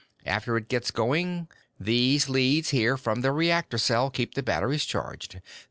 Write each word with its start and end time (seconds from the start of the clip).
After 0.25 0.57
it 0.57 0.67
gets 0.67 0.89
going, 0.89 1.47
these 1.79 2.27
leads 2.27 2.69
here 2.71 2.97
from 2.97 3.21
the 3.21 3.31
reactor 3.31 3.77
cell 3.77 4.09
keep 4.09 4.33
the 4.33 4.41
batteries 4.41 4.83
charged. 4.83 5.39